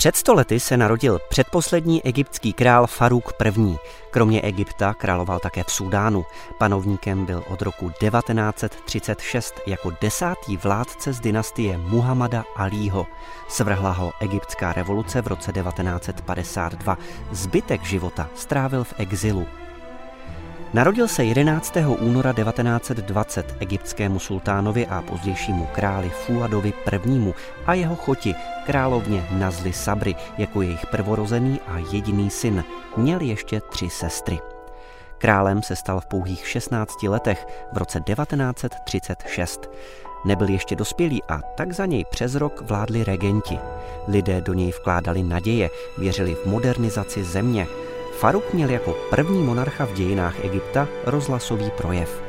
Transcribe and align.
Před 0.00 0.16
stolety 0.16 0.60
se 0.60 0.76
narodil 0.76 1.18
předposlední 1.28 2.04
egyptský 2.04 2.52
král 2.52 2.86
Faruk 2.86 3.32
I. 3.44 3.76
Kromě 4.10 4.40
Egypta 4.40 4.94
královal 4.94 5.38
také 5.38 5.64
v 5.64 5.70
Súdánu. 5.70 6.24
Panovníkem 6.58 7.26
byl 7.26 7.44
od 7.48 7.62
roku 7.62 7.90
1936 7.90 9.54
jako 9.66 9.92
desátý 10.00 10.56
vládce 10.56 11.12
z 11.12 11.20
dynastie 11.20 11.78
Muhammada 11.78 12.44
Alího. 12.56 13.06
Svrhla 13.48 13.90
ho 13.92 14.12
egyptská 14.20 14.72
revoluce 14.72 15.22
v 15.22 15.26
roce 15.26 15.52
1952. 15.52 16.98
Zbytek 17.32 17.84
života 17.84 18.30
strávil 18.34 18.84
v 18.84 18.94
exilu. 18.98 19.46
Narodil 20.72 21.08
se 21.08 21.24
11. 21.24 21.76
února 21.98 22.32
1920 22.32 23.56
egyptskému 23.60 24.18
sultánovi 24.18 24.86
a 24.86 25.02
pozdějšímu 25.02 25.66
králi 25.72 26.10
Fuadovi 26.10 26.72
I. 27.06 27.34
a 27.66 27.74
jeho 27.74 27.96
choti, 27.96 28.34
královně 28.66 29.26
Nazli 29.30 29.72
Sabry, 29.72 30.14
jako 30.38 30.62
jejich 30.62 30.86
prvorozený 30.86 31.60
a 31.66 31.78
jediný 31.78 32.30
syn. 32.30 32.64
Měl 32.96 33.20
ještě 33.20 33.60
tři 33.60 33.90
sestry. 33.90 34.38
Králem 35.18 35.62
se 35.62 35.76
stal 35.76 36.00
v 36.00 36.06
pouhých 36.06 36.48
16 36.48 37.02
letech 37.02 37.46
v 37.72 37.78
roce 37.78 38.00
1936. 38.00 39.70
Nebyl 40.24 40.48
ještě 40.48 40.76
dospělý 40.76 41.22
a 41.28 41.40
tak 41.56 41.72
za 41.72 41.86
něj 41.86 42.04
přes 42.10 42.34
rok 42.34 42.60
vládli 42.60 43.04
regenti. 43.04 43.58
Lidé 44.08 44.40
do 44.40 44.52
něj 44.52 44.70
vkládali 44.70 45.22
naděje, 45.22 45.70
věřili 45.98 46.34
v 46.34 46.46
modernizaci 46.46 47.24
země, 47.24 47.66
Faruk 48.20 48.52
měl 48.54 48.70
jako 48.70 48.96
první 49.10 49.42
monarcha 49.42 49.84
v 49.84 49.92
dějinách 49.92 50.44
Egypta 50.44 50.88
rozhlasový 51.06 51.70
projev. 51.76 52.22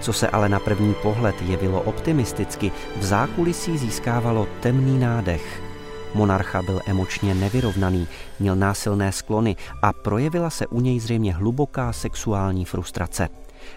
Co 0.00 0.12
se 0.12 0.28
ale 0.28 0.48
na 0.48 0.60
první 0.60 0.94
pohled 0.94 1.42
jevilo 1.42 1.82
optimisticky, 1.82 2.72
v 2.96 3.04
zákulisí 3.04 3.78
získávalo 3.78 4.48
temný 4.60 4.98
nádech. 4.98 5.62
Monarcha 6.14 6.62
byl 6.62 6.80
emočně 6.86 7.34
nevyrovnaný, 7.34 8.08
měl 8.40 8.56
násilné 8.56 9.12
sklony 9.12 9.56
a 9.82 9.92
projevila 9.92 10.50
se 10.50 10.66
u 10.66 10.80
něj 10.80 11.00
zřejmě 11.00 11.34
hluboká 11.34 11.92
sexuální 11.92 12.64
frustrace. 12.64 13.28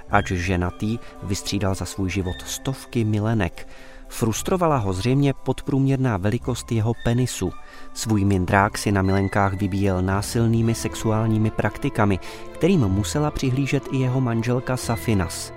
Ač 0.10 0.32
ženatý 0.32 1.00
vystřídal 1.24 1.76
za 1.76 1.86
svůj 1.86 2.10
život 2.10 2.36
stovky 2.46 3.04
milenek, 3.04 3.68
Frustrovala 4.10 4.78
ho 4.78 4.94
zřejmě 4.94 5.34
podprůměrná 5.34 6.18
velikost 6.18 6.72
jeho 6.72 6.94
penisu. 7.04 7.52
Svůj 7.94 8.26
mindrák 8.26 8.78
si 8.78 8.92
na 8.92 9.02
milenkách 9.02 9.54
vybíjel 9.54 10.02
násilnými 10.02 10.76
sexuálními 10.76 11.52
praktikami, 11.52 12.20
kterým 12.52 12.80
musela 12.80 13.32
přihlížet 13.32 13.84
i 13.92 13.98
jeho 13.98 14.22
manželka 14.22 14.78
Safinas. 14.78 15.54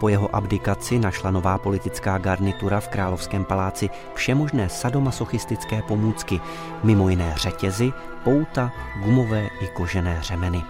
Po 0.00 0.08
jeho 0.08 0.36
abdikaci 0.36 0.98
našla 0.98 1.30
nová 1.30 1.58
politická 1.58 2.18
garnitura 2.18 2.80
v 2.80 2.88
Královském 2.88 3.44
paláci 3.44 3.90
všemožné 4.14 4.68
sadomasochistické 4.68 5.82
pomůcky, 5.82 6.40
mimo 6.84 7.08
jiné 7.08 7.34
řetězy, 7.36 7.92
pouta, 8.24 8.72
gumové 9.04 9.48
i 9.60 9.66
kožené 9.66 10.18
řemeny. 10.22 10.62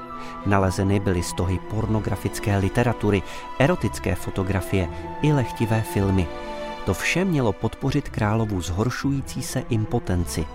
Nalezeny 0.46 1.00
byly 1.00 1.22
stohy 1.22 1.58
pornografické 1.70 2.56
literatury, 2.56 3.22
erotické 3.58 4.14
fotografie 4.14 4.88
i 5.22 5.32
lechtivé 5.32 5.82
filmy– 5.82 6.26
to 6.86 6.94
vše 6.94 7.24
mělo 7.24 7.52
podpořit 7.52 8.08
královu 8.08 8.60
zhoršující 8.60 9.42
se 9.42 9.60
impotenci. 9.68 10.46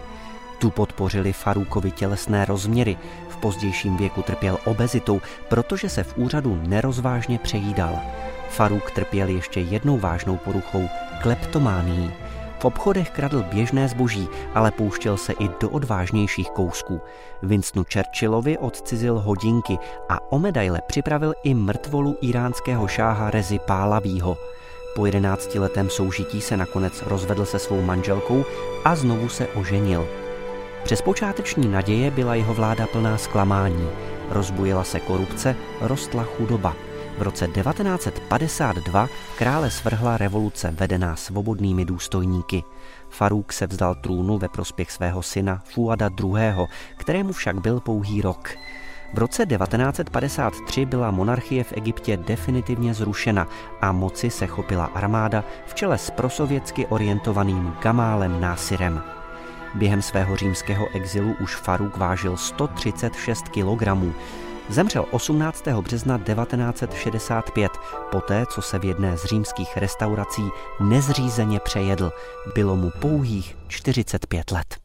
Tu 0.60 0.70
podpořili 0.70 1.34
Farukovi 1.34 1.92
tělesné 1.92 2.46
rozměry. 2.46 2.98
V 3.30 3.38
pozdějším 3.38 3.98
věku 3.98 4.22
trpěl 4.22 4.58
obezitou, 4.66 5.22
protože 5.50 5.90
se 5.90 6.04
v 6.04 6.18
úřadu 6.18 6.60
nerozvážně 6.68 7.40
přejídal. 7.40 8.00
Faruk 8.50 8.92
trpěl 8.92 9.28
ještě 9.28 9.60
jednou 9.60 10.00
vážnou 10.00 10.38
poruchou 10.38 10.90
kleptománií. 11.22 12.12
V 12.60 12.66
obchodech 12.66 13.10
kradl 13.10 13.44
běžné 13.44 13.88
zboží, 13.88 14.28
ale 14.54 14.72
pouštěl 14.72 15.18
se 15.18 15.34
i 15.34 15.50
do 15.60 15.70
odvážnějších 15.70 16.50
kousků. 16.50 17.02
Winstonu 17.44 17.86
Churchillovi 17.94 18.58
odcizil 18.58 19.20
hodinky 19.20 19.78
a 20.10 20.32
o 20.32 20.40
medaile 20.40 20.82
připravil 20.88 21.34
i 21.44 21.54
mrtvolu 21.54 22.18
iránského 22.22 22.88
šáha 22.88 23.32
Rezi 23.32 23.60
Pálavýho. 23.60 24.38
Po 24.96 25.06
jedenáctiletém 25.06 25.90
soužití 25.90 26.42
se 26.42 26.58
nakonec 26.58 27.04
rozvedl 27.06 27.46
se 27.46 27.60
svou 27.60 27.82
manželkou 27.82 28.46
a 28.86 28.96
znovu 28.96 29.30
se 29.30 29.48
oženil. 29.48 30.08
Přes 30.84 31.02
počáteční 31.02 31.68
naděje 31.68 32.12
byla 32.12 32.36
jeho 32.36 32.54
vláda 32.54 32.88
plná 32.88 33.18
zklamání. 33.18 33.90
Rozbujila 34.30 34.84
se 34.84 35.00
korupce, 35.00 35.56
rostla 35.82 36.24
chudoba. 36.24 36.76
V 37.18 37.22
roce 37.22 37.48
1952 37.48 39.10
krále 39.38 39.72
svrhla 39.72 40.18
revoluce 40.18 40.72
vedená 40.72 41.16
svobodnými 41.16 41.86
důstojníky. 41.86 42.64
Faruk 43.10 43.54
se 43.54 43.68
vzdal 43.68 43.96
trůnu 43.96 44.38
ve 44.38 44.48
prospěch 44.48 44.92
svého 44.92 45.24
syna 45.24 45.62
Fuada 45.66 46.10
II., 46.20 46.68
kterému 46.98 47.34
však 47.34 47.62
byl 47.62 47.80
pouhý 47.80 48.22
rok. 48.22 48.50
V 49.16 49.18
roce 49.18 49.46
1953 49.46 50.86
byla 50.86 51.12
monarchie 51.12 51.64
v 51.64 51.74
Egyptě 51.76 52.18
definitivně 52.18 52.94
zrušena 52.94 53.48
a 53.82 53.92
moci 53.92 54.30
se 54.30 54.48
chopila 54.48 54.86
armáda 54.86 55.44
v 55.66 55.74
čele 55.74 55.98
s 55.98 56.10
prosovětsky 56.10 56.86
orientovaným 56.86 57.76
Gamálem 57.82 58.42
Násirem. 58.42 59.04
Během 59.76 60.02
svého 60.02 60.36
římského 60.36 60.88
exilu 60.94 61.36
už 61.40 61.56
Faruk 61.56 61.98
vážil 61.98 62.38
136 62.38 63.50
kg. 63.50 63.88
Zemřel 64.70 65.06
18. 65.12 65.68
března 65.68 66.18
1965, 66.18 67.72
poté 68.12 68.46
co 68.50 68.62
se 68.62 68.80
v 68.80 68.86
jedné 68.86 69.18
z 69.18 69.26
římských 69.26 69.78
restaurací 69.78 70.50
nezřízeně 70.80 71.60
přejedl. 71.60 72.12
Bylo 72.56 72.76
mu 72.76 72.92
pouhých 73.00 73.58
45 73.68 74.52
let. 74.52 74.76